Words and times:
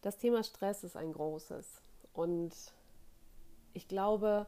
Das 0.00 0.18
Thema 0.18 0.42
Stress 0.42 0.84
ist 0.84 0.96
ein 0.96 1.12
großes. 1.12 1.82
Und 2.12 2.54
ich 3.72 3.88
glaube, 3.88 4.46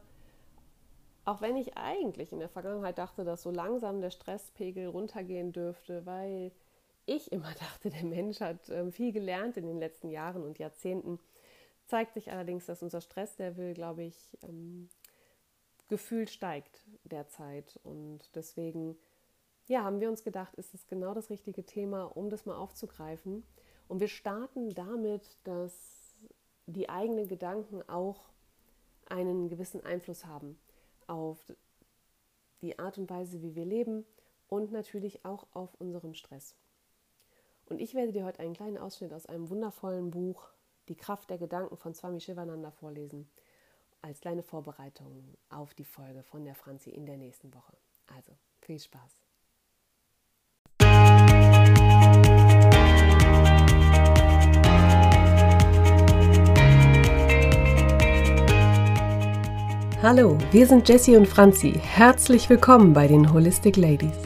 auch 1.25 1.41
wenn 1.41 1.55
ich 1.55 1.77
eigentlich 1.77 2.33
in 2.33 2.39
der 2.39 2.49
Vergangenheit 2.49 2.97
dachte, 2.97 3.23
dass 3.23 3.43
so 3.43 3.51
langsam 3.51 4.01
der 4.01 4.11
Stresspegel 4.11 4.87
runtergehen 4.87 5.51
dürfte, 5.51 6.05
weil 6.05 6.51
ich 7.05 7.31
immer 7.31 7.51
dachte, 7.59 7.89
der 7.89 8.03
Mensch 8.03 8.39
hat 8.41 8.69
ähm, 8.69 8.91
viel 8.91 9.11
gelernt 9.11 9.57
in 9.57 9.65
den 9.65 9.79
letzten 9.79 10.09
Jahren 10.09 10.43
und 10.43 10.59
Jahrzehnten, 10.59 11.19
zeigt 11.85 12.13
sich 12.13 12.31
allerdings, 12.31 12.65
dass 12.65 12.81
unser 12.81 13.01
Stresslevel, 13.01 13.73
glaube 13.73 14.03
ich, 14.03 14.37
ähm, 14.43 14.89
gefühlt 15.87 16.29
steigt 16.29 16.85
derzeit. 17.03 17.79
Und 17.83 18.35
deswegen, 18.35 18.97
ja, 19.67 19.83
haben 19.83 19.99
wir 19.99 20.09
uns 20.09 20.23
gedacht, 20.23 20.55
ist 20.55 20.73
es 20.73 20.87
genau 20.87 21.13
das 21.13 21.29
richtige 21.29 21.65
Thema, 21.65 22.05
um 22.05 22.29
das 22.29 22.45
mal 22.45 22.55
aufzugreifen. 22.55 23.43
Und 23.87 23.99
wir 23.99 24.07
starten 24.07 24.73
damit, 24.73 25.37
dass 25.43 26.15
die 26.65 26.89
eigenen 26.89 27.27
Gedanken 27.27 27.87
auch 27.89 28.29
einen 29.09 29.49
gewissen 29.49 29.83
Einfluss 29.85 30.25
haben 30.25 30.57
auf 31.07 31.37
die 32.61 32.79
Art 32.79 32.97
und 32.97 33.09
Weise, 33.09 33.41
wie 33.41 33.55
wir 33.55 33.65
leben 33.65 34.05
und 34.47 34.71
natürlich 34.71 35.25
auch 35.25 35.47
auf 35.53 35.73
unseren 35.75 36.15
Stress. 36.15 36.55
Und 37.65 37.79
ich 37.79 37.93
werde 37.93 38.11
dir 38.11 38.25
heute 38.25 38.39
einen 38.39 38.53
kleinen 38.53 38.77
Ausschnitt 38.77 39.13
aus 39.13 39.25
einem 39.25 39.49
wundervollen 39.49 40.11
Buch, 40.11 40.47
Die 40.89 40.95
Kraft 40.95 41.29
der 41.29 41.37
Gedanken 41.37 41.77
von 41.77 41.93
Swami 41.93 42.19
Shivananda, 42.19 42.71
vorlesen, 42.71 43.29
als 44.01 44.19
kleine 44.19 44.43
Vorbereitung 44.43 45.37
auf 45.49 45.73
die 45.73 45.85
Folge 45.85 46.23
von 46.23 46.43
der 46.43 46.55
Franzi 46.55 46.89
in 46.89 47.05
der 47.05 47.17
nächsten 47.17 47.53
Woche. 47.53 47.77
Also, 48.07 48.33
viel 48.59 48.79
Spaß! 48.79 49.22
Hallo, 60.03 60.37
wir 60.51 60.67
sind 60.67 60.89
Jessie 60.89 61.15
und 61.15 61.29
Franzi. 61.29 61.79
Herzlich 61.81 62.49
willkommen 62.49 62.91
bei 62.91 63.07
den 63.07 63.31
Holistic 63.31 63.77
Ladies. 63.77 64.17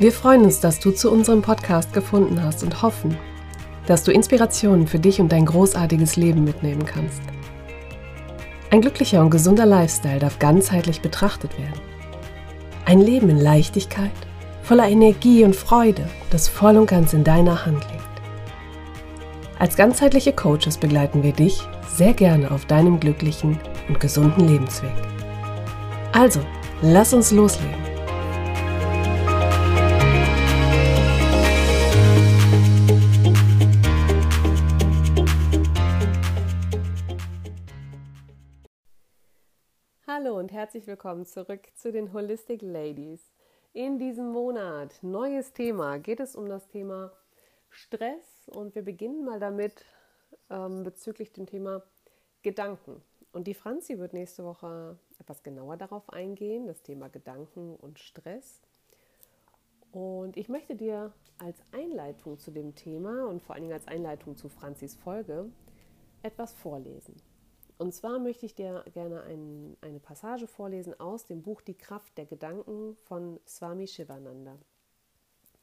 Wir 0.00 0.10
freuen 0.10 0.42
uns, 0.42 0.58
dass 0.58 0.80
du 0.80 0.90
zu 0.90 1.12
unserem 1.12 1.42
Podcast 1.42 1.92
gefunden 1.92 2.42
hast 2.42 2.64
und 2.64 2.82
hoffen, 2.82 3.16
dass 3.86 4.02
du 4.02 4.10
Inspirationen 4.10 4.88
für 4.88 4.98
dich 4.98 5.20
und 5.20 5.30
dein 5.30 5.46
großartiges 5.46 6.16
Leben 6.16 6.42
mitnehmen 6.42 6.84
kannst. 6.84 7.22
Ein 8.72 8.80
glücklicher 8.80 9.22
und 9.22 9.30
gesunder 9.30 9.64
Lifestyle 9.64 10.18
darf 10.18 10.40
ganzheitlich 10.40 11.02
betrachtet 11.02 11.56
werden. 11.56 11.80
Ein 12.84 13.00
Leben 13.00 13.30
in 13.30 13.38
Leichtigkeit, 13.38 14.10
voller 14.64 14.88
Energie 14.88 15.44
und 15.44 15.54
Freude, 15.54 16.08
das 16.30 16.48
voll 16.48 16.76
und 16.76 16.90
ganz 16.90 17.12
in 17.12 17.22
deiner 17.22 17.64
Hand 17.64 17.86
liegt. 17.92 19.60
Als 19.60 19.76
ganzheitliche 19.76 20.32
Coaches 20.32 20.76
begleiten 20.78 21.22
wir 21.22 21.32
dich 21.32 21.62
sehr 21.86 22.12
gerne 22.12 22.50
auf 22.50 22.66
deinem 22.66 22.98
glücklichen 22.98 23.60
und 23.88 24.00
gesunden 24.00 24.48
Lebensweg. 24.48 24.92
Also, 26.12 26.40
lass 26.82 27.12
uns 27.12 27.30
loslegen. 27.30 27.86
Hallo 40.06 40.38
und 40.38 40.50
herzlich 40.50 40.86
willkommen 40.86 41.26
zurück 41.26 41.68
zu 41.74 41.92
den 41.92 42.12
Holistic 42.12 42.62
Ladies. 42.62 43.20
In 43.74 43.98
diesem 43.98 44.32
Monat, 44.32 44.94
neues 45.02 45.52
Thema, 45.52 45.98
geht 45.98 46.20
es 46.20 46.34
um 46.34 46.48
das 46.48 46.66
Thema 46.68 47.12
Stress 47.68 48.48
und 48.48 48.74
wir 48.74 48.82
beginnen 48.82 49.24
mal 49.24 49.38
damit 49.38 49.84
ähm, 50.48 50.82
bezüglich 50.82 51.34
dem 51.34 51.46
Thema 51.46 51.82
Gedanken. 52.42 53.02
Und 53.36 53.46
die 53.46 53.52
Franzi 53.52 53.98
wird 53.98 54.14
nächste 54.14 54.44
Woche 54.44 54.98
etwas 55.18 55.42
genauer 55.42 55.76
darauf 55.76 56.08
eingehen, 56.08 56.66
das 56.66 56.80
Thema 56.80 57.10
Gedanken 57.10 57.76
und 57.76 57.98
Stress. 57.98 58.62
Und 59.92 60.38
ich 60.38 60.48
möchte 60.48 60.74
dir 60.74 61.12
als 61.36 61.60
Einleitung 61.70 62.38
zu 62.38 62.50
dem 62.50 62.74
Thema 62.74 63.28
und 63.28 63.42
vor 63.42 63.54
allen 63.54 63.64
Dingen 63.64 63.74
als 63.74 63.88
Einleitung 63.88 64.38
zu 64.38 64.48
Franzis 64.48 64.94
Folge 64.94 65.50
etwas 66.22 66.54
vorlesen. 66.54 67.14
Und 67.76 67.92
zwar 67.92 68.18
möchte 68.18 68.46
ich 68.46 68.54
dir 68.54 68.82
gerne 68.94 69.24
ein, 69.24 69.76
eine 69.82 70.00
Passage 70.00 70.46
vorlesen 70.46 70.98
aus 70.98 71.26
dem 71.26 71.42
Buch 71.42 71.60
Die 71.60 71.76
Kraft 71.76 72.16
der 72.16 72.24
Gedanken 72.24 72.96
von 72.96 73.38
Swami 73.46 73.86
Shivananda. 73.86 74.56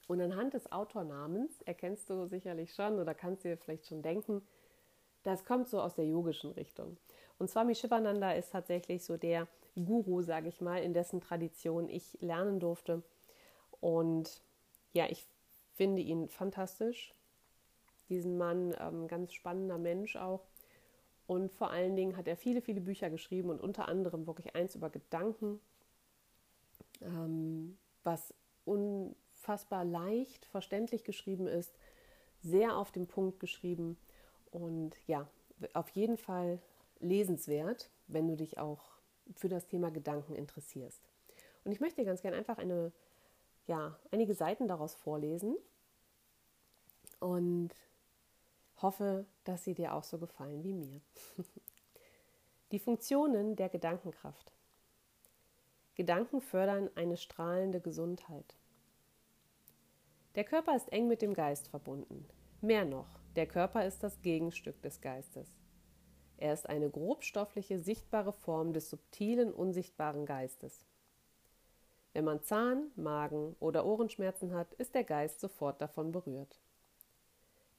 Und 0.07 0.21
anhand 0.21 0.53
des 0.53 0.71
Autornamens 0.71 1.59
erkennst 1.63 2.07
du 2.11 2.27
sicherlich 2.27 2.75
schon 2.75 2.99
oder 2.99 3.15
kannst 3.15 3.45
dir 3.45 3.57
vielleicht 3.57 3.87
schon 3.87 4.03
denken, 4.03 4.43
das 5.23 5.43
kommt 5.43 5.69
so 5.69 5.81
aus 5.81 5.95
der 5.95 6.05
yogischen 6.05 6.51
Richtung. 6.51 6.97
Und 7.37 7.49
Swami 7.49 7.75
Shivananda 7.75 8.31
ist 8.31 8.51
tatsächlich 8.51 9.03
so 9.03 9.17
der 9.17 9.47
Guru, 9.75 10.21
sage 10.21 10.49
ich 10.49 10.61
mal, 10.61 10.81
in 10.81 10.93
dessen 10.93 11.19
Tradition 11.19 11.89
ich 11.89 12.17
lernen 12.21 12.59
durfte. 12.59 13.03
Und 13.81 14.41
ja, 14.93 15.07
ich 15.09 15.25
finde 15.73 16.01
ihn 16.01 16.29
fantastisch. 16.29 17.13
Diesen 18.09 18.37
Mann, 18.37 18.75
ähm, 18.79 19.07
ganz 19.07 19.33
spannender 19.33 19.77
Mensch 19.77 20.15
auch. 20.15 20.45
Und 21.25 21.51
vor 21.51 21.71
allen 21.71 21.95
Dingen 21.95 22.17
hat 22.17 22.27
er 22.27 22.37
viele, 22.37 22.61
viele 22.61 22.81
Bücher 22.81 23.09
geschrieben 23.09 23.49
und 23.49 23.61
unter 23.61 23.87
anderem 23.87 24.27
wirklich 24.27 24.55
eins 24.55 24.75
über 24.75 24.89
Gedanken, 24.89 25.59
ähm, 27.01 27.77
was 28.03 28.33
unfassbar 28.65 29.85
leicht 29.85 30.45
verständlich 30.45 31.03
geschrieben 31.03 31.47
ist, 31.47 31.75
sehr 32.41 32.77
auf 32.77 32.91
den 32.91 33.07
Punkt 33.07 33.39
geschrieben. 33.39 33.97
Und 34.51 34.95
ja, 35.07 35.27
auf 35.73 35.89
jeden 35.89 36.17
Fall 36.17 36.59
lesenswert, 37.03 37.91
wenn 38.07 38.27
du 38.27 38.35
dich 38.35 38.57
auch 38.57 38.93
für 39.35 39.49
das 39.49 39.67
Thema 39.67 39.91
Gedanken 39.91 40.35
interessierst. 40.35 41.01
Und 41.63 41.71
ich 41.71 41.79
möchte 41.79 42.03
ganz 42.03 42.21
gerne 42.21 42.37
einfach 42.37 42.57
eine, 42.57 42.91
ja, 43.67 43.97
einige 44.11 44.33
Seiten 44.33 44.67
daraus 44.67 44.95
vorlesen 44.95 45.55
und 47.19 47.69
hoffe, 48.81 49.25
dass 49.43 49.63
sie 49.63 49.73
dir 49.73 49.93
auch 49.93 50.03
so 50.03 50.17
gefallen 50.17 50.63
wie 50.63 50.73
mir. 50.73 51.01
Die 52.71 52.79
Funktionen 52.79 53.55
der 53.55 53.69
Gedankenkraft. 53.69 54.51
Gedanken 55.95 56.41
fördern 56.41 56.89
eine 56.95 57.17
strahlende 57.17 57.79
Gesundheit. 57.79 58.55
Der 60.35 60.43
Körper 60.43 60.75
ist 60.75 60.91
eng 60.91 61.07
mit 61.07 61.21
dem 61.21 61.35
Geist 61.35 61.67
verbunden. 61.67 62.27
Mehr 62.61 62.85
noch, 62.85 63.19
der 63.35 63.45
Körper 63.45 63.85
ist 63.85 64.01
das 64.01 64.21
Gegenstück 64.21 64.81
des 64.81 65.01
Geistes. 65.01 65.62
Er 66.37 66.53
ist 66.53 66.67
eine 66.67 66.89
grobstoffliche, 66.89 67.79
sichtbare 67.79 68.33
Form 68.33 68.73
des 68.73 68.89
subtilen, 68.89 69.53
unsichtbaren 69.53 70.25
Geistes. 70.25 70.85
Wenn 72.13 72.25
man 72.25 72.43
Zahn-, 72.43 72.91
Magen- 72.95 73.55
oder 73.59 73.85
Ohrenschmerzen 73.85 74.53
hat, 74.53 74.73
ist 74.73 74.93
der 74.93 75.03
Geist 75.03 75.39
sofort 75.39 75.81
davon 75.81 76.11
berührt. 76.11 76.59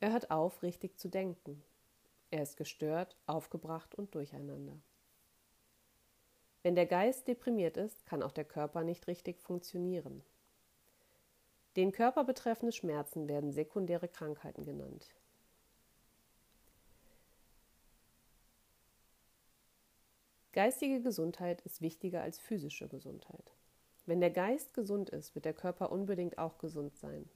Er 0.00 0.12
hört 0.12 0.30
auf, 0.30 0.62
richtig 0.62 0.98
zu 0.98 1.08
denken. 1.08 1.62
Er 2.30 2.42
ist 2.42 2.56
gestört, 2.56 3.16
aufgebracht 3.26 3.94
und 3.94 4.14
durcheinander. 4.14 4.76
Wenn 6.64 6.74
der 6.74 6.86
Geist 6.86 7.28
deprimiert 7.28 7.76
ist, 7.76 8.06
kann 8.06 8.22
auch 8.22 8.32
der 8.32 8.44
Körper 8.44 8.82
nicht 8.82 9.06
richtig 9.06 9.40
funktionieren. 9.40 10.24
Den 11.76 11.92
Körper 11.92 12.24
betreffende 12.24 12.72
Schmerzen 12.72 13.28
werden 13.28 13.52
sekundäre 13.52 14.08
Krankheiten 14.08 14.64
genannt. 14.64 15.08
Geistige 20.54 21.00
Gesundheit 21.00 21.62
ist 21.62 21.82
wichtiger 21.82 22.22
als 22.22 22.38
physische 22.38 22.86
Gesundheit. 22.86 23.52
Wenn 24.06 24.20
der 24.20 24.30
Geist 24.30 24.72
gesund 24.72 25.10
ist, 25.10 25.34
wird 25.34 25.46
der 25.46 25.52
Körper 25.52 25.90
unbedingt 25.90 26.38
auch 26.38 26.58
gesund 26.58 26.96
sein. 26.96 27.28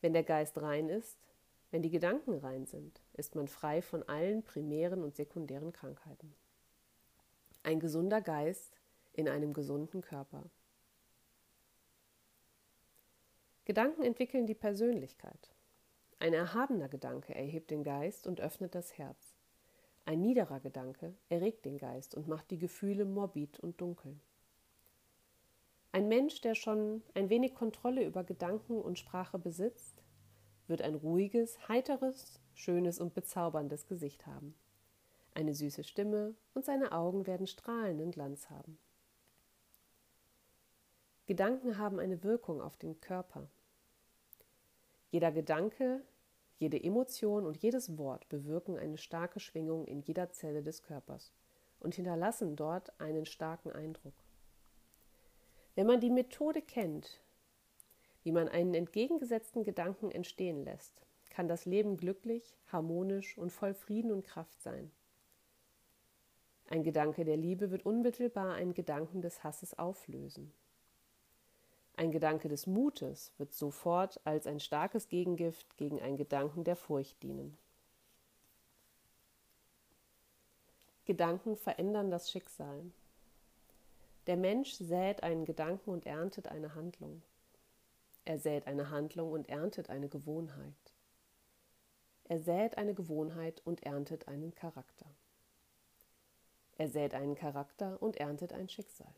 Wenn 0.00 0.12
der 0.12 0.24
Geist 0.24 0.60
rein 0.60 0.88
ist, 0.88 1.16
wenn 1.70 1.82
die 1.82 1.90
Gedanken 1.90 2.38
rein 2.38 2.66
sind, 2.66 3.00
ist 3.12 3.36
man 3.36 3.46
frei 3.46 3.80
von 3.80 4.02
allen 4.08 4.42
primären 4.42 5.04
und 5.04 5.14
sekundären 5.14 5.72
Krankheiten. 5.72 6.34
Ein 7.62 7.78
gesunder 7.78 8.22
Geist 8.22 8.80
in 9.12 9.28
einem 9.28 9.52
gesunden 9.52 10.00
Körper. 10.00 10.50
Gedanken 13.66 14.02
entwickeln 14.02 14.48
die 14.48 14.54
Persönlichkeit. 14.54 15.54
Ein 16.18 16.34
erhabener 16.34 16.88
Gedanke 16.88 17.36
erhebt 17.36 17.70
den 17.70 17.84
Geist 17.84 18.26
und 18.26 18.40
öffnet 18.40 18.74
das 18.74 18.98
Herz. 18.98 19.27
Ein 20.08 20.22
niederer 20.22 20.58
Gedanke 20.60 21.14
erregt 21.28 21.66
den 21.66 21.76
Geist 21.76 22.14
und 22.14 22.28
macht 22.28 22.50
die 22.50 22.56
Gefühle 22.56 23.04
morbid 23.04 23.60
und 23.60 23.78
dunkel. 23.78 24.18
Ein 25.92 26.08
Mensch, 26.08 26.40
der 26.40 26.54
schon 26.54 27.02
ein 27.12 27.28
wenig 27.28 27.54
Kontrolle 27.54 28.06
über 28.06 28.24
Gedanken 28.24 28.80
und 28.80 28.98
Sprache 28.98 29.38
besitzt, 29.38 30.02
wird 30.66 30.80
ein 30.80 30.94
ruhiges, 30.94 31.68
heiteres, 31.68 32.40
schönes 32.54 33.00
und 33.00 33.12
bezauberndes 33.12 33.86
Gesicht 33.86 34.26
haben, 34.26 34.54
eine 35.34 35.54
süße 35.54 35.84
Stimme 35.84 36.34
und 36.54 36.64
seine 36.64 36.92
Augen 36.92 37.26
werden 37.26 37.46
strahlenden 37.46 38.10
Glanz 38.10 38.48
haben. 38.48 38.78
Gedanken 41.26 41.76
haben 41.76 41.98
eine 41.98 42.24
Wirkung 42.24 42.62
auf 42.62 42.78
den 42.78 42.98
Körper. 43.02 43.50
Jeder 45.10 45.32
Gedanke, 45.32 46.02
Jede 46.58 46.82
Emotion 46.82 47.46
und 47.46 47.56
jedes 47.62 47.96
Wort 47.98 48.28
bewirken 48.28 48.76
eine 48.76 48.98
starke 48.98 49.38
Schwingung 49.38 49.84
in 49.86 50.00
jeder 50.00 50.30
Zelle 50.32 50.62
des 50.62 50.82
Körpers 50.82 51.32
und 51.78 51.94
hinterlassen 51.94 52.56
dort 52.56 53.00
einen 53.00 53.26
starken 53.26 53.70
Eindruck. 53.70 54.14
Wenn 55.76 55.86
man 55.86 56.00
die 56.00 56.10
Methode 56.10 56.60
kennt, 56.60 57.20
wie 58.24 58.32
man 58.32 58.48
einen 58.48 58.74
entgegengesetzten 58.74 59.62
Gedanken 59.62 60.10
entstehen 60.10 60.64
lässt, 60.64 61.06
kann 61.30 61.46
das 61.46 61.66
Leben 61.66 61.96
glücklich, 61.96 62.56
harmonisch 62.66 63.38
und 63.38 63.50
voll 63.50 63.74
Frieden 63.74 64.10
und 64.10 64.24
Kraft 64.24 64.60
sein. 64.60 64.90
Ein 66.68 66.82
Gedanke 66.82 67.24
der 67.24 67.36
Liebe 67.36 67.70
wird 67.70 67.86
unmittelbar 67.86 68.54
einen 68.54 68.74
Gedanken 68.74 69.22
des 69.22 69.44
Hasses 69.44 69.78
auflösen. 69.78 70.52
Ein 71.98 72.12
Gedanke 72.12 72.46
des 72.46 72.68
Mutes 72.68 73.32
wird 73.38 73.52
sofort 73.52 74.20
als 74.24 74.46
ein 74.46 74.60
starkes 74.60 75.08
Gegengift 75.08 75.76
gegen 75.76 76.00
einen 76.00 76.16
Gedanken 76.16 76.62
der 76.62 76.76
Furcht 76.76 77.20
dienen. 77.24 77.58
Gedanken 81.06 81.56
verändern 81.56 82.12
das 82.12 82.30
Schicksal. 82.30 82.84
Der 84.28 84.36
Mensch 84.36 84.74
sät 84.74 85.24
einen 85.24 85.44
Gedanken 85.44 85.90
und 85.90 86.06
erntet 86.06 86.46
eine 86.46 86.76
Handlung. 86.76 87.20
Er 88.24 88.38
sät 88.38 88.68
eine 88.68 88.90
Handlung 88.90 89.32
und 89.32 89.48
erntet 89.48 89.90
eine 89.90 90.08
Gewohnheit. 90.08 90.94
Er 92.28 92.38
sät 92.38 92.78
eine 92.78 92.94
Gewohnheit 92.94 93.60
und 93.64 93.82
erntet 93.82 94.28
einen 94.28 94.54
Charakter. 94.54 95.10
Er 96.76 96.86
sät 96.86 97.12
einen 97.14 97.34
Charakter 97.34 98.00
und 98.00 98.18
erntet 98.18 98.52
ein 98.52 98.68
Schicksal. 98.68 99.12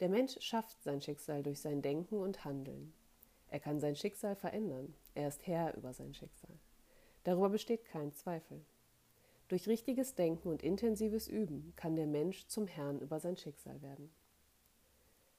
Der 0.00 0.08
Mensch 0.10 0.36
schafft 0.40 0.82
sein 0.82 1.00
Schicksal 1.00 1.42
durch 1.42 1.60
sein 1.60 1.80
Denken 1.80 2.16
und 2.16 2.44
Handeln. 2.44 2.92
Er 3.48 3.60
kann 3.60 3.80
sein 3.80 3.96
Schicksal 3.96 4.36
verändern. 4.36 4.94
Er 5.14 5.28
ist 5.28 5.46
Herr 5.46 5.74
über 5.76 5.92
sein 5.94 6.12
Schicksal. 6.12 6.58
Darüber 7.24 7.48
besteht 7.48 7.84
kein 7.86 8.12
Zweifel. 8.12 8.64
Durch 9.48 9.68
richtiges 9.68 10.14
Denken 10.14 10.48
und 10.48 10.62
intensives 10.62 11.28
Üben 11.28 11.72
kann 11.76 11.96
der 11.96 12.06
Mensch 12.06 12.46
zum 12.46 12.66
Herrn 12.66 13.00
über 13.00 13.20
sein 13.20 13.36
Schicksal 13.36 13.80
werden. 13.80 14.12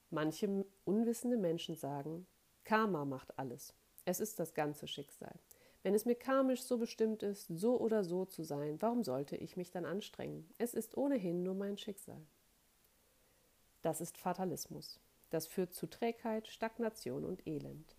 Manche 0.09 0.65
unwissende 0.85 1.37
Menschen 1.37 1.75
sagen, 1.75 2.25
Karma 2.63 3.05
macht 3.05 3.37
alles. 3.37 3.73
Es 4.05 4.19
ist 4.19 4.39
das 4.39 4.53
ganze 4.53 4.87
Schicksal. 4.87 5.35
Wenn 5.83 5.93
es 5.93 6.05
mir 6.05 6.15
karmisch 6.15 6.63
so 6.63 6.77
bestimmt 6.77 7.23
ist, 7.23 7.47
so 7.47 7.79
oder 7.79 8.03
so 8.03 8.25
zu 8.25 8.43
sein, 8.43 8.81
warum 8.81 9.03
sollte 9.03 9.35
ich 9.35 9.57
mich 9.57 9.69
dann 9.69 9.85
anstrengen? 9.85 10.49
Es 10.57 10.73
ist 10.73 10.97
ohnehin 10.97 11.43
nur 11.43 11.55
mein 11.55 11.77
Schicksal. 11.77 12.25
Das 13.87 14.01
ist 14.01 14.17
Fatalismus. 14.17 14.99
Das 15.29 15.47
führt 15.47 15.73
zu 15.73 15.87
Trägheit, 15.87 16.49
Stagnation 16.49 17.23
und 17.23 17.47
Elend. 17.47 17.95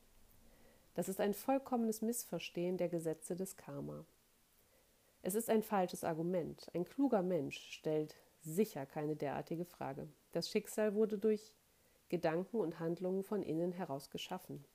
Das 0.93 1.09
ist 1.09 1.19
ein 1.19 1.33
vollkommenes 1.33 2.03
Missverstehen 2.03 2.77
der 2.77 2.91
Gesetze 2.91 3.37
des 3.37 3.57
Karma. 3.57 4.05
Es 5.23 5.35
ist 5.35 5.49
ein 5.49 5.63
falsches 5.63 6.05
Argument. 6.05 6.69
Ein 6.75 6.85
kluger 6.85 7.23
Mensch 7.23 7.57
stellt 7.71 8.17
sicher 8.43 8.85
keine 8.85 9.17
derartige 9.17 9.65
Frage. 9.65 10.07
Das 10.33 10.51
Schicksal 10.51 10.95
wurde 10.95 11.17
durch 11.17 11.55
Gedanken 12.11 12.61
und 12.61 12.81
Handlungen 12.81 13.25
von 13.25 13.43
innen 13.43 13.73
heraus 13.73 14.11
geschaffen. 14.11 14.67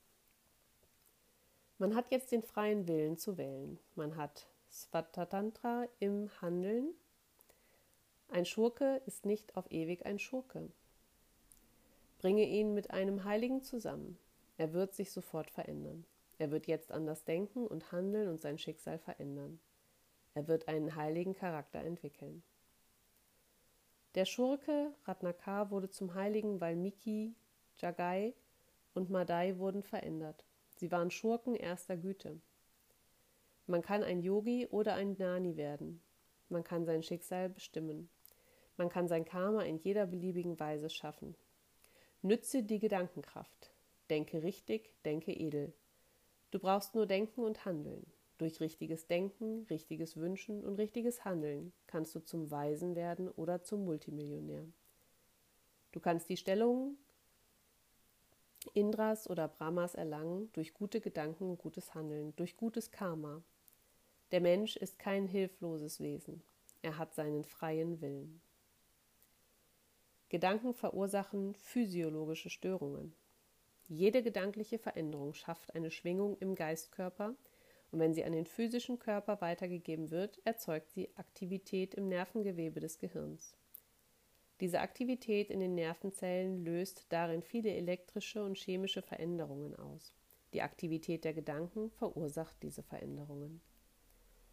Man 1.78 1.94
hat 1.94 2.10
jetzt 2.10 2.32
den 2.32 2.42
freien 2.42 2.88
Willen 2.88 3.18
zu 3.18 3.38
wählen. 3.38 3.78
Man 3.94 4.16
hat 4.16 4.48
Svatatantra 4.68 5.86
im 6.00 6.28
Handeln. 6.40 6.92
Ein 8.30 8.46
Schurke 8.46 9.00
ist 9.06 9.24
nicht 9.24 9.56
auf 9.56 9.70
ewig 9.70 10.06
ein 10.06 10.18
Schurke. 10.18 10.72
Bringe 12.24 12.46
ihn 12.46 12.72
mit 12.72 12.90
einem 12.90 13.24
Heiligen 13.24 13.60
zusammen. 13.60 14.18
Er 14.56 14.72
wird 14.72 14.94
sich 14.94 15.12
sofort 15.12 15.50
verändern. 15.50 16.06
Er 16.38 16.50
wird 16.50 16.66
jetzt 16.66 16.90
anders 16.90 17.24
denken 17.24 17.66
und 17.66 17.92
handeln 17.92 18.30
und 18.30 18.40
sein 18.40 18.56
Schicksal 18.56 18.98
verändern. 18.98 19.60
Er 20.32 20.48
wird 20.48 20.66
einen 20.66 20.96
heiligen 20.96 21.34
Charakter 21.34 21.80
entwickeln. 21.80 22.42
Der 24.14 24.24
Schurke 24.24 24.94
Ratnakar 25.04 25.70
wurde 25.70 25.90
zum 25.90 26.14
Heiligen, 26.14 26.62
weil 26.62 26.76
Miki, 26.76 27.34
Jagai 27.76 28.32
und 28.94 29.10
Madai 29.10 29.58
wurden 29.58 29.82
verändert. 29.82 30.46
Sie 30.76 30.90
waren 30.90 31.10
Schurken 31.10 31.54
erster 31.54 31.98
Güte. 31.98 32.40
Man 33.66 33.82
kann 33.82 34.02
ein 34.02 34.22
Yogi 34.22 34.66
oder 34.68 34.94
ein 34.94 35.14
Gnani 35.14 35.58
werden. 35.58 36.00
Man 36.48 36.64
kann 36.64 36.86
sein 36.86 37.02
Schicksal 37.02 37.50
bestimmen. 37.50 38.08
Man 38.78 38.88
kann 38.88 39.08
sein 39.08 39.26
Karma 39.26 39.64
in 39.64 39.76
jeder 39.76 40.06
beliebigen 40.06 40.58
Weise 40.58 40.88
schaffen. 40.88 41.36
Nütze 42.24 42.62
die 42.62 42.78
Gedankenkraft. 42.78 43.70
Denke 44.08 44.42
richtig, 44.42 44.94
denke 45.04 45.30
edel. 45.30 45.74
Du 46.52 46.58
brauchst 46.58 46.94
nur 46.94 47.04
denken 47.04 47.44
und 47.44 47.66
handeln. 47.66 48.06
Durch 48.38 48.60
richtiges 48.60 49.06
Denken, 49.06 49.66
richtiges 49.68 50.16
Wünschen 50.16 50.64
und 50.64 50.76
richtiges 50.76 51.26
Handeln 51.26 51.74
kannst 51.86 52.14
du 52.14 52.20
zum 52.20 52.50
Weisen 52.50 52.96
werden 52.96 53.28
oder 53.28 53.62
zum 53.62 53.84
Multimillionär. 53.84 54.64
Du 55.92 56.00
kannst 56.00 56.30
die 56.30 56.38
Stellung 56.38 56.96
Indras 58.72 59.28
oder 59.28 59.46
Brahmas 59.46 59.94
erlangen 59.94 60.50
durch 60.54 60.72
gute 60.72 61.02
Gedanken 61.02 61.50
und 61.50 61.58
gutes 61.58 61.94
Handeln, 61.94 62.34
durch 62.36 62.56
gutes 62.56 62.90
Karma. 62.90 63.42
Der 64.30 64.40
Mensch 64.40 64.76
ist 64.76 64.98
kein 64.98 65.26
hilfloses 65.26 66.00
Wesen. 66.00 66.42
Er 66.80 66.96
hat 66.96 67.14
seinen 67.14 67.44
freien 67.44 68.00
Willen. 68.00 68.40
Gedanken 70.28 70.74
verursachen 70.74 71.54
physiologische 71.54 72.50
Störungen. 72.50 73.14
Jede 73.86 74.22
gedankliche 74.22 74.78
Veränderung 74.78 75.34
schafft 75.34 75.74
eine 75.74 75.90
Schwingung 75.90 76.36
im 76.38 76.54
Geistkörper 76.54 77.34
und 77.92 78.00
wenn 78.00 78.14
sie 78.14 78.24
an 78.24 78.32
den 78.32 78.46
physischen 78.46 78.98
Körper 78.98 79.40
weitergegeben 79.40 80.10
wird, 80.10 80.40
erzeugt 80.44 80.90
sie 80.90 81.10
Aktivität 81.16 81.94
im 81.94 82.08
Nervengewebe 82.08 82.80
des 82.80 82.98
Gehirns. 82.98 83.54
Diese 84.60 84.80
Aktivität 84.80 85.50
in 85.50 85.60
den 85.60 85.74
Nervenzellen 85.74 86.64
löst 86.64 87.06
darin 87.10 87.42
viele 87.42 87.74
elektrische 87.74 88.44
und 88.44 88.56
chemische 88.56 89.02
Veränderungen 89.02 89.76
aus. 89.76 90.14
Die 90.52 90.62
Aktivität 90.62 91.24
der 91.24 91.34
Gedanken 91.34 91.90
verursacht 91.90 92.56
diese 92.62 92.82
Veränderungen. 92.82 93.60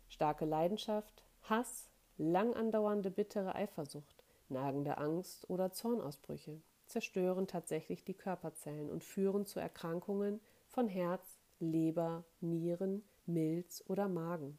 Starke 0.09 0.45
Leidenschaft, 0.45 1.23
Hass, 1.43 1.89
lang 2.17 2.53
andauernde 2.53 3.11
bittere 3.11 3.55
Eifersucht, 3.55 4.20
nagende 4.51 4.97
Angst 4.97 5.49
oder 5.49 5.71
Zornausbrüche 5.71 6.61
zerstören 6.85 7.47
tatsächlich 7.47 8.03
die 8.03 8.13
Körperzellen 8.13 8.89
und 8.89 9.03
führen 9.03 9.45
zu 9.45 9.59
Erkrankungen 9.59 10.41
von 10.67 10.87
Herz, 10.87 11.39
Leber, 11.59 12.23
Nieren, 12.41 13.03
Milz 13.25 13.83
oder 13.87 14.07
Magen. 14.07 14.57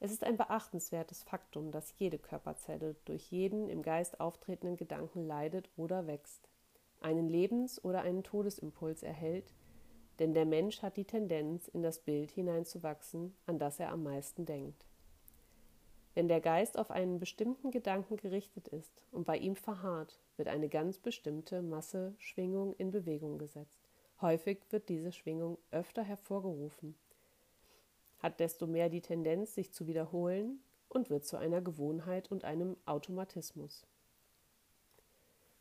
Es 0.00 0.12
ist 0.12 0.22
ein 0.22 0.36
beachtenswertes 0.36 1.24
Faktum, 1.24 1.72
dass 1.72 1.98
jede 1.98 2.18
Körperzelle 2.18 2.94
durch 3.04 3.32
jeden 3.32 3.68
im 3.68 3.82
Geist 3.82 4.20
auftretenden 4.20 4.76
Gedanken 4.76 5.26
leidet 5.26 5.68
oder 5.76 6.06
wächst, 6.06 6.48
einen 7.00 7.28
Lebens- 7.28 7.82
oder 7.84 8.02
einen 8.02 8.22
Todesimpuls 8.22 9.02
erhält, 9.02 9.52
denn 10.18 10.34
der 10.34 10.46
Mensch 10.46 10.82
hat 10.82 10.96
die 10.96 11.04
Tendenz, 11.04 11.68
in 11.68 11.82
das 11.82 12.00
Bild 12.00 12.30
hineinzuwachsen, 12.30 13.36
an 13.46 13.58
das 13.58 13.80
er 13.80 13.90
am 13.90 14.02
meisten 14.02 14.46
denkt. 14.46 14.87
Wenn 16.18 16.26
der 16.26 16.40
Geist 16.40 16.80
auf 16.80 16.90
einen 16.90 17.20
bestimmten 17.20 17.70
Gedanken 17.70 18.16
gerichtet 18.16 18.66
ist 18.66 19.04
und 19.12 19.24
bei 19.24 19.36
ihm 19.36 19.54
verharrt, 19.54 20.18
wird 20.36 20.48
eine 20.48 20.68
ganz 20.68 20.98
bestimmte 20.98 21.62
Masse 21.62 22.12
Schwingung 22.18 22.74
in 22.74 22.90
Bewegung 22.90 23.38
gesetzt. 23.38 23.78
Häufig 24.20 24.58
wird 24.70 24.88
diese 24.88 25.12
Schwingung 25.12 25.58
öfter 25.70 26.02
hervorgerufen, 26.02 26.96
hat 28.18 28.40
desto 28.40 28.66
mehr 28.66 28.88
die 28.88 29.00
Tendenz, 29.00 29.54
sich 29.54 29.72
zu 29.72 29.86
wiederholen 29.86 30.58
und 30.88 31.08
wird 31.08 31.24
zu 31.24 31.36
einer 31.36 31.60
Gewohnheit 31.60 32.32
und 32.32 32.42
einem 32.42 32.76
Automatismus. 32.84 33.86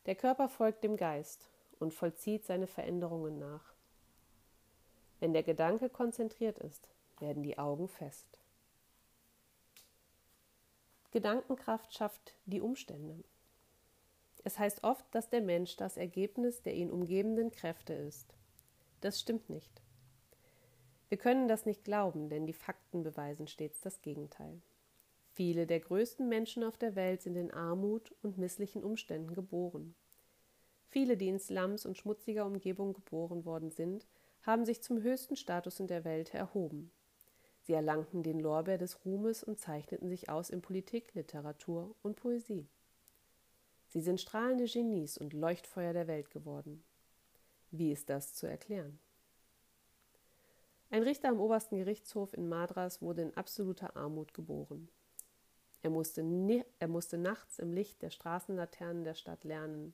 Der 0.08 0.16
Körper 0.16 0.50
folgt 0.50 0.84
dem 0.84 0.98
Geist 0.98 1.52
und 1.78 1.94
vollzieht 1.94 2.46
seine 2.46 2.66
Veränderungen 2.66 3.38
nach. 3.38 3.76
Wenn 5.20 5.34
der 5.34 5.44
Gedanke 5.44 5.88
konzentriert 5.88 6.58
ist, 6.58 6.90
werden 7.20 7.44
die 7.44 7.60
Augen 7.60 7.88
fest. 7.88 8.40
Gedankenkraft 11.18 11.96
schafft 11.96 12.36
die 12.46 12.62
Umstände. 12.62 13.24
Es 14.44 14.60
heißt 14.60 14.84
oft, 14.84 15.04
dass 15.16 15.32
der 15.32 15.42
Mensch 15.42 15.76
das 15.76 15.98
Ergebnis 15.98 16.62
der 16.62 16.76
ihn 16.76 16.92
umgebenden 16.92 17.50
Kräfte 17.50 17.94
ist. 17.94 18.36
Das 19.02 19.20
stimmt 19.20 19.50
nicht. 19.50 19.82
Wir 21.10 21.18
können 21.18 21.48
das 21.48 21.66
nicht 21.66 21.84
glauben, 21.84 22.30
denn 22.30 22.46
die 22.46 22.54
Fakten 22.54 23.02
beweisen 23.02 23.48
stets 23.48 23.82
das 23.82 24.04
Gegenteil. 24.04 24.62
Viele 25.34 25.66
der 25.66 25.80
größten 25.80 26.30
Menschen 26.30 26.64
auf 26.64 26.78
der 26.78 26.94
Welt 26.94 27.24
sind 27.24 27.36
in 27.36 27.50
Armut 27.50 28.14
und 28.22 28.38
misslichen 28.38 28.84
Umständen 28.84 29.34
geboren. 29.34 29.96
Viele, 30.88 31.18
die 31.18 31.30
in 31.30 31.40
Slums 31.40 31.88
und 31.88 31.98
schmutziger 31.98 32.46
Umgebung 32.46 32.94
geboren 32.94 33.44
worden 33.44 33.72
sind, 33.72 34.06
haben 34.44 34.66
sich 34.66 34.84
zum 34.84 35.02
höchsten 35.02 35.36
Status 35.36 35.80
in 35.80 35.88
der 35.88 36.04
Welt 36.04 36.36
erhoben. 36.36 36.92
Sie 37.68 37.74
erlangten 37.74 38.24
den 38.24 38.40
Lorbeer 38.40 38.78
des 38.78 39.04
Ruhmes 39.04 39.44
und 39.44 39.60
zeichneten 39.60 40.08
sich 40.08 40.30
aus 40.30 40.50
in 40.50 40.62
Politik, 40.62 41.14
Literatur 41.16 41.94
und 42.02 42.16
Poesie. 42.16 42.66
Sie 43.90 44.00
sind 44.00 44.22
strahlende 44.22 44.64
Genies 44.64 45.18
und 45.18 45.34
Leuchtfeuer 45.34 45.92
der 45.92 46.08
Welt 46.08 46.32
geworden. 46.32 46.82
Wie 47.72 47.92
ist 47.92 48.10
das 48.10 48.34
zu 48.34 48.48
erklären? 48.48 49.00
Ein 50.92 51.04
Richter 51.04 51.28
am 51.28 51.42
obersten 51.42 51.76
Gerichtshof 51.76 52.34
in 52.34 52.48
Madras 52.48 53.02
wurde 53.02 53.24
in 53.24 53.36
absoluter 53.36 53.98
Armut 53.98 54.34
geboren. 54.34 54.88
Er 55.82 55.90
musste, 55.90 56.24
er 56.80 56.88
musste 56.88 57.18
nachts 57.18 57.60
im 57.60 57.74
Licht 57.74 58.02
der 58.02 58.12
Straßenlaternen 58.12 59.04
der 59.04 59.14
Stadt 59.14 59.44
lernen. 59.44 59.94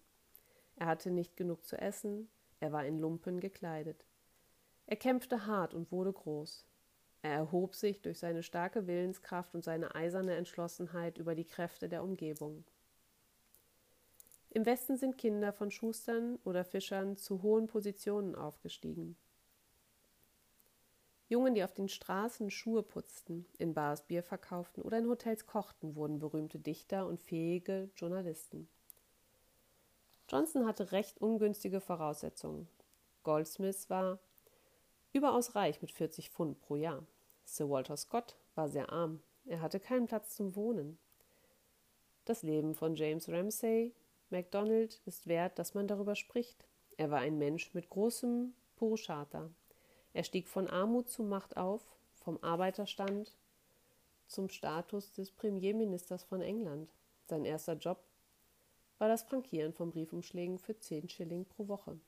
Er 0.76 0.86
hatte 0.86 1.10
nicht 1.10 1.36
genug 1.36 1.66
zu 1.66 1.76
essen, 1.82 2.30
er 2.60 2.72
war 2.72 2.86
in 2.86 3.00
Lumpen 3.00 3.40
gekleidet. 3.40 4.06
Er 4.86 4.96
kämpfte 4.96 5.48
hart 5.48 5.74
und 5.74 5.92
wurde 5.92 6.14
groß. 6.14 6.68
Er 7.24 7.32
erhob 7.32 7.74
sich 7.74 8.02
durch 8.02 8.20
seine 8.20 8.44
starke 8.44 8.86
Willenskraft 8.86 9.56
und 9.56 9.64
seine 9.64 9.96
eiserne 9.96 10.36
Entschlossenheit 10.36 11.18
über 11.18 11.36
die 11.36 11.46
Kräfte 11.46 11.88
der 11.88 12.04
Umgebung. 12.04 12.66
Im 14.50 14.66
Westen 14.66 14.98
sind 14.98 15.18
Kinder 15.18 15.54
von 15.54 15.72
Schustern 15.72 16.38
oder 16.44 16.66
Fischern 16.66 17.16
zu 17.16 17.42
hohen 17.42 17.68
Positionen 17.68 18.36
aufgestiegen. 18.36 19.16
Jungen, 21.30 21.56
die 21.56 21.64
auf 21.64 21.74
den 21.74 21.88
Straßen 21.88 22.52
Schuhe 22.52 22.84
putzten, 22.84 23.46
in 23.58 23.74
Bars 23.74 24.06
Bier 24.06 24.22
verkauften 24.22 24.84
oder 24.84 24.98
in 24.98 25.08
Hotels 25.08 25.48
kochten, 25.48 25.96
wurden 25.96 26.20
berühmte 26.20 26.60
Dichter 26.60 27.08
und 27.08 27.22
fähige 27.22 27.90
Journalisten. 27.96 28.68
Johnson 30.28 30.68
hatte 30.68 30.92
recht 30.92 31.22
ungünstige 31.22 31.80
Voraussetzungen. 31.80 32.68
Goldsmith 33.24 33.90
war 33.90 34.20
überaus 35.14 35.56
reich 35.56 35.82
mit 35.82 35.92
40 35.92 36.30
Pfund 36.30 36.60
pro 36.60 36.76
Jahr. 36.76 37.06
Sir 37.46 37.70
Walter 37.70 37.96
Scott 37.96 38.36
war 38.56 38.68
sehr 38.68 38.92
arm. 38.92 39.22
Er 39.46 39.62
hatte 39.62 39.80
keinen 39.80 40.08
Platz 40.08 40.36
zum 40.36 40.56
Wohnen. 40.56 40.98
Das 42.26 42.44
Leben 42.44 42.74
von 42.74 42.96
James 42.96 43.30
Ramsay 43.30 43.94
MacDonald 44.30 45.02
ist 45.06 45.28
wert, 45.28 45.60
dass 45.60 45.74
man 45.74 45.88
darüber 45.88 46.16
spricht. 46.16 46.66
Er 46.98 47.12
war 47.12 47.20
ein 47.20 47.38
Mensch 47.38 47.74
mit 47.74 47.90
großem 47.90 48.54
Purushata. 48.76 49.50
Er 50.14 50.24
stieg 50.24 50.48
von 50.48 50.68
Armut 50.68 51.10
zu 51.10 51.24
Macht 51.24 51.58
auf, 51.58 51.82
vom 52.16 52.42
Arbeiterstand 52.42 53.36
zum 54.28 54.50
Status 54.50 55.12
des 55.12 55.32
Premierministers 55.32 56.24
von 56.24 56.42
England. 56.42 56.90
Sein 57.26 57.46
erster 57.46 57.74
Job 57.74 58.04
war 58.98 59.08
das 59.08 59.24
Frankieren 59.24 59.74
von 59.74 59.92
Briefumschlägen 59.92 60.58
für 60.58 60.78
10 60.78 61.10
Schilling 61.10 61.46
pro 61.46 61.68
Woche. 61.68 62.00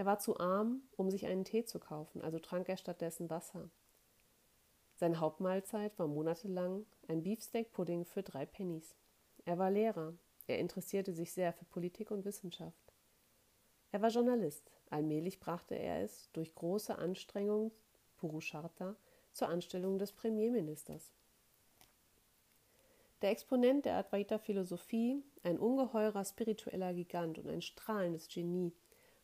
Er 0.00 0.06
war 0.06 0.18
zu 0.18 0.40
arm, 0.40 0.80
um 0.96 1.10
sich 1.10 1.26
einen 1.26 1.44
Tee 1.44 1.66
zu 1.66 1.78
kaufen, 1.78 2.22
also 2.22 2.38
trank 2.38 2.70
er 2.70 2.78
stattdessen 2.78 3.28
Wasser. 3.28 3.68
Seine 4.94 5.20
Hauptmahlzeit 5.20 5.98
war 5.98 6.06
monatelang 6.06 6.86
ein 7.06 7.22
Beefsteak-Pudding 7.22 8.06
für 8.06 8.22
drei 8.22 8.46
Pennies. 8.46 8.96
Er 9.44 9.58
war 9.58 9.70
Lehrer. 9.70 10.14
Er 10.46 10.58
interessierte 10.58 11.12
sich 11.12 11.34
sehr 11.34 11.52
für 11.52 11.66
Politik 11.66 12.10
und 12.10 12.24
Wissenschaft. 12.24 12.94
Er 13.92 14.00
war 14.00 14.08
Journalist. 14.08 14.72
Allmählich 14.88 15.38
brachte 15.38 15.74
er 15.74 16.02
es 16.02 16.30
durch 16.32 16.54
große 16.54 16.96
Anstrengung 16.96 17.70
Purusharta 18.16 18.96
zur 19.32 19.50
Anstellung 19.50 19.98
des 19.98 20.12
Premierministers. 20.12 21.12
Der 23.20 23.32
Exponent 23.32 23.84
der 23.84 23.98
Advaita-Philosophie, 23.98 25.22
ein 25.42 25.58
ungeheurer 25.58 26.24
spiritueller 26.24 26.94
Gigant 26.94 27.36
und 27.36 27.48
ein 27.48 27.60
strahlendes 27.60 28.28
Genie, 28.28 28.72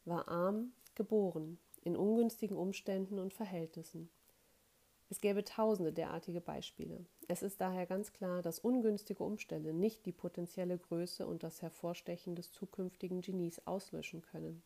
war 0.07 0.29
arm 0.29 0.73
geboren, 0.95 1.59
in 1.83 1.97
ungünstigen 1.97 2.57
Umständen 2.57 3.19
und 3.19 3.35
Verhältnissen. 3.35 4.09
Es 5.09 5.21
gäbe 5.21 5.45
tausende 5.45 5.93
derartige 5.93 6.41
Beispiele. 6.41 7.07
Es 7.29 7.43
ist 7.43 7.61
daher 7.61 7.87
ganz 7.87 8.13
klar, 8.13 8.43
dass 8.43 8.59
ungünstige 8.59 9.23
Umstände 9.23 9.73
nicht 9.73 10.05
die 10.05 10.13
potenzielle 10.13 10.79
Größe 10.79 11.27
und 11.27 11.43
das 11.45 11.63
Hervorstechen 11.63 12.35
des 12.35 12.51
zukünftigen 12.51 13.21
Genies 13.21 13.65
auslöschen 13.67 14.23
können. 14.23 14.63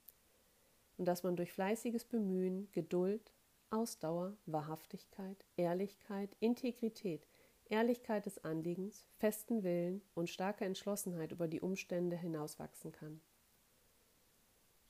Und 0.96 1.06
dass 1.06 1.22
man 1.22 1.36
durch 1.36 1.52
fleißiges 1.52 2.04
Bemühen, 2.04 2.68
Geduld, 2.72 3.32
Ausdauer, 3.70 4.36
Wahrhaftigkeit, 4.46 5.44
Ehrlichkeit, 5.56 6.34
Integrität, 6.40 7.26
Ehrlichkeit 7.68 8.26
des 8.26 8.42
Anliegens, 8.42 9.06
festen 9.18 9.62
Willen 9.62 10.02
und 10.14 10.28
starke 10.28 10.64
Entschlossenheit 10.64 11.32
über 11.32 11.48
die 11.48 11.60
Umstände 11.60 12.16
hinauswachsen 12.16 12.92
kann. 12.92 13.20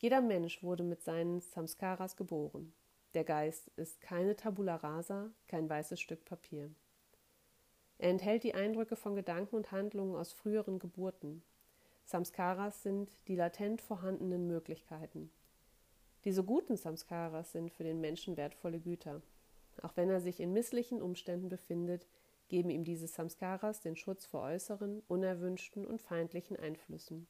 Jeder 0.00 0.22
Mensch 0.22 0.62
wurde 0.62 0.82
mit 0.82 1.02
seinen 1.02 1.42
Samskaras 1.42 2.16
geboren. 2.16 2.72
Der 3.12 3.22
Geist 3.22 3.68
ist 3.76 4.00
keine 4.00 4.34
Tabula 4.34 4.76
rasa, 4.76 5.30
kein 5.46 5.68
weißes 5.68 6.00
Stück 6.00 6.24
Papier. 6.24 6.70
Er 7.98 8.08
enthält 8.08 8.42
die 8.44 8.54
Eindrücke 8.54 8.96
von 8.96 9.14
Gedanken 9.14 9.56
und 9.56 9.72
Handlungen 9.72 10.16
aus 10.16 10.32
früheren 10.32 10.78
Geburten. 10.78 11.42
Samskaras 12.06 12.82
sind 12.82 13.10
die 13.28 13.36
latent 13.36 13.82
vorhandenen 13.82 14.46
Möglichkeiten. 14.46 15.30
Diese 16.24 16.44
guten 16.44 16.78
Samskaras 16.78 17.52
sind 17.52 17.70
für 17.70 17.84
den 17.84 18.00
Menschen 18.00 18.38
wertvolle 18.38 18.80
Güter. 18.80 19.20
Auch 19.82 19.98
wenn 19.98 20.08
er 20.08 20.22
sich 20.22 20.40
in 20.40 20.54
misslichen 20.54 21.02
Umständen 21.02 21.50
befindet, 21.50 22.06
geben 22.48 22.70
ihm 22.70 22.84
diese 22.84 23.06
Samskaras 23.06 23.82
den 23.82 23.96
Schutz 23.96 24.24
vor 24.24 24.40
äußeren, 24.44 25.02
unerwünschten 25.08 25.86
und 25.86 26.00
feindlichen 26.00 26.56
Einflüssen. 26.56 27.26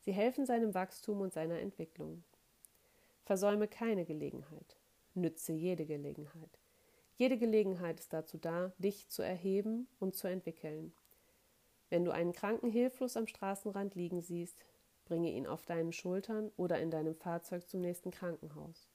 Sie 0.00 0.12
helfen 0.12 0.46
seinem 0.46 0.74
Wachstum 0.74 1.20
und 1.20 1.32
seiner 1.32 1.58
Entwicklung. 1.60 2.24
Versäume 3.24 3.68
keine 3.68 4.04
Gelegenheit. 4.04 4.76
Nütze 5.14 5.52
jede 5.52 5.86
Gelegenheit. 5.86 6.58
Jede 7.16 7.36
Gelegenheit 7.36 8.00
ist 8.00 8.12
dazu 8.12 8.38
da, 8.38 8.72
dich 8.78 9.08
zu 9.08 9.22
erheben 9.22 9.88
und 9.98 10.14
zu 10.14 10.26
entwickeln. 10.26 10.92
Wenn 11.90 12.04
du 12.04 12.12
einen 12.12 12.32
Kranken 12.32 12.70
hilflos 12.70 13.16
am 13.16 13.26
Straßenrand 13.26 13.94
liegen 13.94 14.22
siehst, 14.22 14.64
bringe 15.04 15.30
ihn 15.30 15.46
auf 15.46 15.66
deinen 15.66 15.92
Schultern 15.92 16.50
oder 16.56 16.80
in 16.80 16.90
deinem 16.90 17.14
Fahrzeug 17.14 17.68
zum 17.68 17.80
nächsten 17.80 18.10
Krankenhaus. 18.10 18.88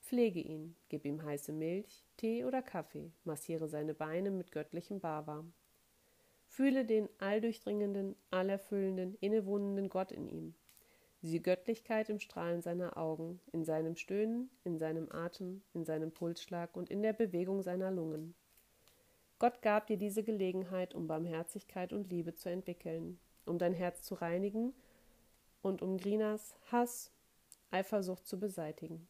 Pflege 0.00 0.40
ihn, 0.40 0.74
gib 0.88 1.04
ihm 1.04 1.22
heiße 1.22 1.52
Milch, 1.52 2.04
Tee 2.16 2.44
oder 2.44 2.62
Kaffee, 2.62 3.12
massiere 3.24 3.68
seine 3.68 3.94
Beine 3.94 4.30
mit 4.30 4.50
göttlichem 4.50 4.98
Bava. 5.00 5.44
Fühle 6.58 6.84
den 6.84 7.08
alldurchdringenden, 7.18 8.16
allerfüllenden, 8.32 9.14
innewohnenden 9.20 9.88
Gott 9.88 10.10
in 10.10 10.26
ihm 10.26 10.54
die 11.22 11.40
Göttlichkeit 11.40 12.08
im 12.10 12.18
Strahlen 12.18 12.62
seiner 12.62 12.96
Augen, 12.96 13.38
in 13.52 13.64
seinem 13.64 13.94
Stöhnen, 13.94 14.50
in 14.64 14.76
seinem 14.76 15.08
Atem, 15.12 15.62
in 15.72 15.84
seinem 15.84 16.10
Pulsschlag 16.10 16.76
und 16.76 16.90
in 16.90 17.00
der 17.00 17.12
Bewegung 17.12 17.62
seiner 17.62 17.92
Lungen. 17.92 18.34
Gott 19.38 19.62
gab 19.62 19.86
dir 19.86 19.98
diese 19.98 20.24
Gelegenheit, 20.24 20.96
um 20.96 21.06
Barmherzigkeit 21.06 21.92
und 21.92 22.10
Liebe 22.10 22.34
zu 22.34 22.48
entwickeln, 22.48 23.20
um 23.46 23.58
dein 23.58 23.72
Herz 23.72 24.02
zu 24.02 24.16
reinigen 24.16 24.74
und 25.62 25.80
um 25.80 25.96
Grinas 25.96 26.56
Hass, 26.72 27.12
Eifersucht 27.70 28.26
zu 28.26 28.40
beseitigen. 28.40 29.06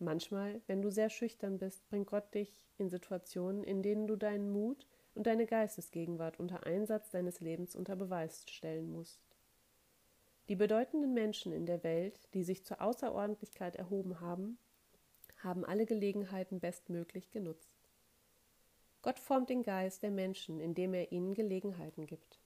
Manchmal, 0.00 0.60
wenn 0.66 0.82
du 0.82 0.90
sehr 0.90 1.08
schüchtern 1.08 1.56
bist, 1.58 1.88
bringt 1.88 2.08
Gott 2.08 2.34
dich 2.34 2.66
in 2.78 2.90
Situationen, 2.90 3.62
in 3.62 3.80
denen 3.84 4.08
du 4.08 4.16
deinen 4.16 4.50
Mut 4.50 4.88
und 5.14 5.26
deine 5.26 5.46
Geistesgegenwart 5.46 6.38
unter 6.40 6.66
Einsatz 6.66 7.10
deines 7.10 7.40
Lebens 7.40 7.76
unter 7.76 7.96
Beweis 7.96 8.44
stellen 8.48 8.90
musst. 8.90 9.20
Die 10.48 10.56
bedeutenden 10.56 11.14
Menschen 11.14 11.52
in 11.52 11.66
der 11.66 11.82
Welt, 11.84 12.28
die 12.34 12.44
sich 12.44 12.64
zur 12.64 12.82
Außerordentlichkeit 12.82 13.76
erhoben 13.76 14.20
haben, 14.20 14.58
haben 15.38 15.64
alle 15.64 15.86
Gelegenheiten 15.86 16.60
bestmöglich 16.60 17.30
genutzt. 17.30 17.70
Gott 19.02 19.18
formt 19.18 19.50
den 19.50 19.62
Geist 19.62 20.02
der 20.02 20.10
Menschen, 20.10 20.60
indem 20.60 20.94
er 20.94 21.12
ihnen 21.12 21.34
Gelegenheiten 21.34 22.06
gibt. 22.06 22.40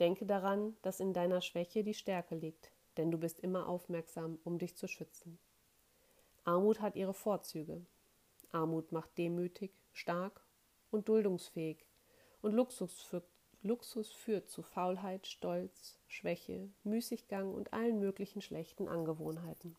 Denke 0.00 0.26
daran, 0.26 0.76
dass 0.82 1.00
in 1.00 1.12
deiner 1.12 1.40
Schwäche 1.40 1.84
die 1.84 1.94
Stärke 1.94 2.34
liegt, 2.34 2.72
denn 2.96 3.10
du 3.10 3.18
bist 3.18 3.40
immer 3.40 3.68
aufmerksam, 3.68 4.38
um 4.44 4.58
dich 4.58 4.76
zu 4.76 4.88
schützen. 4.88 5.38
Armut 6.44 6.80
hat 6.80 6.96
ihre 6.96 7.14
Vorzüge. 7.14 7.86
Armut 8.52 8.92
macht 8.92 9.16
demütig, 9.16 9.72
stark 9.92 10.44
und 10.94 11.08
duldungsfähig, 11.08 11.84
und 12.40 12.52
Luxus 12.52 13.02
führt 13.02 13.24
Luxus 13.66 14.12
führt 14.12 14.50
zu 14.50 14.62
Faulheit, 14.62 15.26
Stolz, 15.26 15.98
Schwäche, 16.06 16.68
Müßiggang 16.82 17.54
und 17.54 17.72
allen 17.72 17.98
möglichen 17.98 18.42
schlechten 18.42 18.88
Angewohnheiten. 18.88 19.74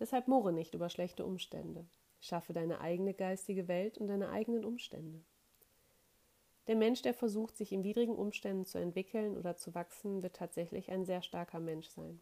Deshalb 0.00 0.26
murre 0.26 0.52
nicht 0.52 0.74
über 0.74 0.88
schlechte 0.88 1.24
Umstände. 1.24 1.86
Schaffe 2.18 2.52
deine 2.52 2.80
eigene 2.80 3.14
geistige 3.14 3.68
Welt 3.68 3.98
und 3.98 4.08
deine 4.08 4.30
eigenen 4.30 4.64
Umstände. 4.64 5.20
Der 6.66 6.74
Mensch, 6.74 7.02
der 7.02 7.14
versucht, 7.14 7.56
sich 7.56 7.70
in 7.70 7.84
widrigen 7.84 8.16
Umständen 8.16 8.64
zu 8.64 8.78
entwickeln 8.78 9.36
oder 9.36 9.56
zu 9.56 9.76
wachsen, 9.76 10.24
wird 10.24 10.34
tatsächlich 10.34 10.90
ein 10.90 11.04
sehr 11.04 11.22
starker 11.22 11.60
Mensch 11.60 11.86
sein. 11.86 12.20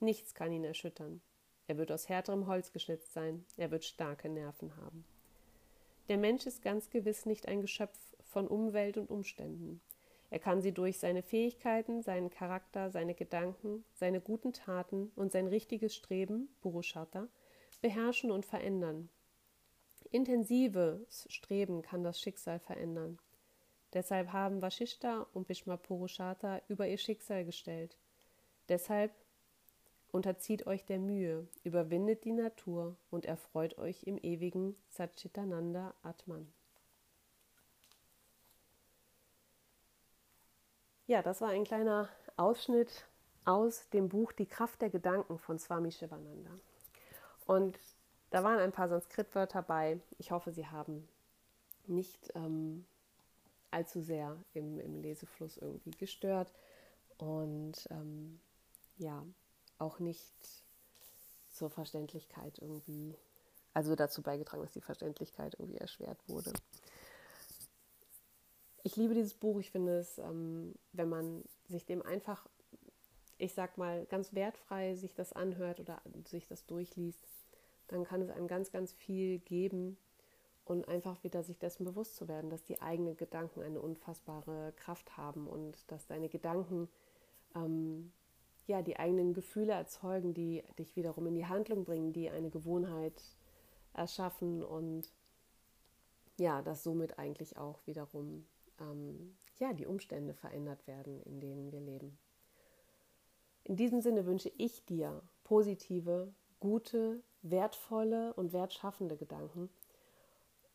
Nichts 0.00 0.32
kann 0.32 0.52
ihn 0.52 0.64
erschüttern. 0.64 1.20
Er 1.66 1.76
wird 1.76 1.92
aus 1.92 2.08
härterem 2.08 2.46
Holz 2.46 2.72
geschnitzt 2.72 3.12
sein, 3.12 3.44
er 3.58 3.70
wird 3.70 3.84
starke 3.84 4.30
Nerven 4.30 4.74
haben. 4.78 5.04
Der 6.08 6.16
Mensch 6.16 6.46
ist 6.46 6.62
ganz 6.62 6.90
gewiss 6.90 7.26
nicht 7.26 7.48
ein 7.48 7.60
Geschöpf 7.60 7.98
von 8.22 8.48
Umwelt 8.48 8.96
und 8.96 9.10
Umständen. 9.10 9.80
Er 10.30 10.38
kann 10.38 10.60
sie 10.60 10.72
durch 10.72 10.98
seine 10.98 11.22
Fähigkeiten, 11.22 12.02
seinen 12.02 12.30
Charakter, 12.30 12.90
seine 12.90 13.14
Gedanken, 13.14 13.84
seine 13.94 14.20
guten 14.20 14.52
Taten 14.52 15.10
und 15.16 15.32
sein 15.32 15.46
richtiges 15.46 15.94
Streben, 15.94 16.48
Purushata, 16.60 17.28
beherrschen 17.80 18.30
und 18.30 18.44
verändern. 18.44 19.08
Intensives 20.10 21.26
Streben 21.30 21.82
kann 21.82 22.02
das 22.02 22.20
Schicksal 22.20 22.58
verändern. 22.58 23.18
Deshalb 23.92 24.32
haben 24.32 24.60
Vashishta 24.60 25.26
und 25.32 25.46
Bhishma 25.46 25.76
Purushata 25.76 26.60
über 26.68 26.86
ihr 26.86 26.98
Schicksal 26.98 27.44
gestellt. 27.44 27.96
Deshalb 28.68 29.12
unterzieht 30.10 30.66
euch 30.66 30.84
der 30.84 30.98
Mühe, 30.98 31.46
überwindet 31.64 32.24
die 32.24 32.32
Natur 32.32 32.96
und 33.10 33.24
erfreut 33.26 33.78
euch 33.78 34.04
im 34.04 34.18
ewigen 34.18 34.76
Satchitananda 34.88 35.94
Atman. 36.02 36.50
Ja, 41.06 41.22
das 41.22 41.40
war 41.40 41.48
ein 41.48 41.64
kleiner 41.64 42.08
Ausschnitt 42.36 43.06
aus 43.44 43.88
dem 43.90 44.10
Buch 44.10 44.32
Die 44.32 44.46
Kraft 44.46 44.82
der 44.82 44.90
Gedanken 44.90 45.38
von 45.38 45.58
Swami 45.58 45.90
Shivananda. 45.90 46.50
Und 47.46 47.78
da 48.30 48.44
waren 48.44 48.58
ein 48.58 48.72
paar 48.72 48.88
Sanskritwörter 48.88 49.62
bei. 49.62 50.00
Ich 50.18 50.32
hoffe, 50.32 50.52
sie 50.52 50.66
haben 50.66 51.08
nicht 51.86 52.30
ähm, 52.34 52.84
allzu 53.70 54.02
sehr 54.02 54.36
im, 54.52 54.78
im, 54.80 55.00
Lesefluss 55.00 55.56
irgendwie 55.56 55.92
gestört 55.92 56.52
und 57.16 57.88
ähm, 57.90 58.38
ja, 58.98 59.24
auch 59.78 59.98
nicht 59.98 60.32
zur 61.50 61.70
Verständlichkeit 61.70 62.58
irgendwie, 62.58 63.14
also 63.74 63.94
dazu 63.94 64.22
beigetragen, 64.22 64.62
dass 64.62 64.72
die 64.72 64.80
Verständlichkeit 64.80 65.54
irgendwie 65.58 65.78
erschwert 65.78 66.18
wurde. 66.28 66.52
Ich 68.84 68.96
liebe 68.96 69.14
dieses 69.14 69.34
Buch. 69.34 69.58
Ich 69.58 69.70
finde 69.70 69.98
es, 69.98 70.18
ähm, 70.18 70.74
wenn 70.92 71.08
man 71.08 71.44
sich 71.68 71.84
dem 71.84 72.02
einfach, 72.02 72.46
ich 73.36 73.52
sag 73.52 73.76
mal, 73.76 74.06
ganz 74.06 74.32
wertfrei 74.34 74.94
sich 74.94 75.14
das 75.14 75.32
anhört 75.32 75.80
oder 75.80 76.00
sich 76.24 76.46
das 76.46 76.64
durchliest, 76.66 77.26
dann 77.88 78.04
kann 78.04 78.22
es 78.22 78.30
einem 78.30 78.48
ganz, 78.48 78.70
ganz 78.70 78.92
viel 78.92 79.40
geben 79.40 79.98
und 80.64 80.86
einfach 80.88 81.22
wieder 81.24 81.42
sich 81.42 81.58
dessen 81.58 81.84
bewusst 81.84 82.16
zu 82.16 82.28
werden, 82.28 82.50
dass 82.50 82.62
die 82.62 82.80
eigenen 82.80 83.16
Gedanken 83.16 83.62
eine 83.62 83.80
unfassbare 83.80 84.72
Kraft 84.76 85.16
haben 85.16 85.46
und 85.46 85.90
dass 85.90 86.06
deine 86.06 86.28
Gedanken 86.28 86.88
ähm, 87.54 88.12
ja 88.68 88.82
die 88.82 88.98
eigenen 88.98 89.34
Gefühle 89.34 89.72
erzeugen, 89.72 90.34
die 90.34 90.62
dich 90.78 90.94
wiederum 90.94 91.26
in 91.26 91.34
die 91.34 91.46
Handlung 91.46 91.84
bringen, 91.84 92.12
die 92.12 92.30
eine 92.30 92.50
Gewohnheit 92.50 93.20
erschaffen 93.94 94.62
und 94.62 95.10
ja, 96.36 96.62
dass 96.62 96.84
somit 96.84 97.18
eigentlich 97.18 97.56
auch 97.56 97.84
wiederum 97.86 98.46
ähm, 98.80 99.36
ja, 99.58 99.72
die 99.72 99.86
Umstände 99.86 100.34
verändert 100.34 100.86
werden, 100.86 101.20
in 101.22 101.40
denen 101.40 101.72
wir 101.72 101.80
leben. 101.80 102.16
In 103.64 103.76
diesem 103.76 104.00
Sinne 104.00 104.24
wünsche 104.24 104.52
ich 104.56 104.84
dir 104.86 105.20
positive, 105.44 106.32
gute, 106.60 107.22
wertvolle 107.42 108.32
und 108.34 108.52
wertschaffende 108.52 109.16
Gedanken 109.16 109.68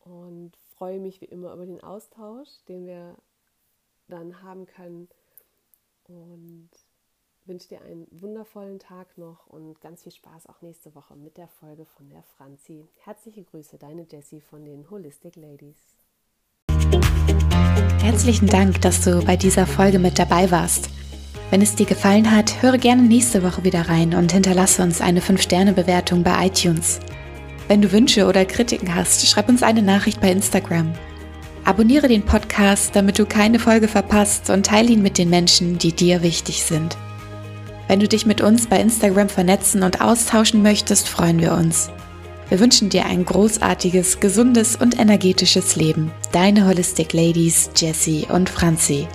und 0.00 0.56
freue 0.76 1.00
mich 1.00 1.20
wie 1.20 1.26
immer 1.26 1.52
über 1.54 1.66
den 1.66 1.82
Austausch, 1.82 2.48
den 2.68 2.86
wir 2.86 3.16
dann 4.08 4.42
haben 4.42 4.66
können 4.66 5.08
und 6.08 6.70
wünsche 7.46 7.68
dir 7.68 7.82
einen 7.82 8.06
wundervollen 8.10 8.78
Tag 8.78 9.18
noch 9.18 9.46
und 9.46 9.80
ganz 9.80 10.02
viel 10.02 10.12
Spaß 10.12 10.46
auch 10.46 10.62
nächste 10.62 10.94
Woche 10.94 11.14
mit 11.16 11.36
der 11.36 11.48
Folge 11.48 11.84
von 11.84 12.08
der 12.08 12.22
Franzi. 12.22 12.88
Herzliche 13.04 13.44
Grüße, 13.44 13.76
deine 13.78 14.06
Jessie 14.10 14.40
von 14.40 14.64
den 14.64 14.88
Holistic 14.90 15.36
Ladies. 15.36 15.76
Herzlichen 18.02 18.46
Dank, 18.46 18.80
dass 18.82 19.02
du 19.02 19.24
bei 19.24 19.36
dieser 19.36 19.66
Folge 19.66 19.98
mit 19.98 20.18
dabei 20.18 20.50
warst. 20.50 20.88
Wenn 21.50 21.62
es 21.62 21.74
dir 21.74 21.86
gefallen 21.86 22.30
hat, 22.30 22.62
höre 22.62 22.78
gerne 22.78 23.02
nächste 23.02 23.42
Woche 23.42 23.64
wieder 23.64 23.88
rein 23.88 24.14
und 24.14 24.32
hinterlasse 24.32 24.82
uns 24.82 25.00
eine 25.00 25.20
5-Sterne-Bewertung 25.20 26.22
bei 26.22 26.46
iTunes. 26.46 27.00
Wenn 27.68 27.80
du 27.80 27.92
Wünsche 27.92 28.26
oder 28.26 28.44
Kritiken 28.44 28.94
hast, 28.94 29.26
schreib 29.26 29.48
uns 29.48 29.62
eine 29.62 29.82
Nachricht 29.82 30.20
bei 30.20 30.30
Instagram. 30.30 30.92
Abonniere 31.64 32.08
den 32.08 32.24
Podcast, 32.24 32.94
damit 32.94 33.18
du 33.18 33.24
keine 33.24 33.58
Folge 33.58 33.88
verpasst 33.88 34.50
und 34.50 34.66
teile 34.66 34.90
ihn 34.90 35.02
mit 35.02 35.16
den 35.16 35.30
Menschen, 35.30 35.78
die 35.78 35.92
dir 35.92 36.22
wichtig 36.22 36.62
sind. 36.62 36.96
Wenn 37.88 38.00
du 38.00 38.08
dich 38.08 38.26
mit 38.26 38.40
uns 38.40 38.66
bei 38.66 38.80
Instagram 38.80 39.28
vernetzen 39.28 39.82
und 39.82 40.00
austauschen 40.00 40.62
möchtest, 40.62 41.08
freuen 41.08 41.40
wir 41.40 41.52
uns. 41.52 41.90
Wir 42.48 42.60
wünschen 42.60 42.90
dir 42.90 43.06
ein 43.06 43.24
großartiges, 43.24 44.20
gesundes 44.20 44.76
und 44.76 44.98
energetisches 44.98 45.76
Leben. 45.76 46.10
Deine 46.32 46.66
Holistic 46.66 47.12
Ladies 47.12 47.70
Jessie 47.76 48.26
und 48.30 48.48
Franzi. 48.48 49.08